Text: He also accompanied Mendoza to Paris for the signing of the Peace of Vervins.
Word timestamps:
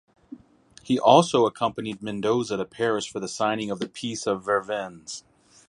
He 0.81 0.97
also 0.97 1.45
accompanied 1.45 2.01
Mendoza 2.01 2.57
to 2.57 2.65
Paris 2.65 3.05
for 3.05 3.19
the 3.19 3.27
signing 3.27 3.69
of 3.69 3.77
the 3.77 3.87
Peace 3.87 4.25
of 4.25 4.43
Vervins. 4.43 5.21